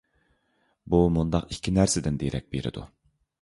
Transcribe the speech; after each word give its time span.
بۇ 0.93 1.01
مۇنداق 1.17 1.45
ئىككى 1.57 1.75
نەرسىدىن 1.77 2.19
دېرەك 2.25 2.49
بېرىدۇ. 2.57 2.89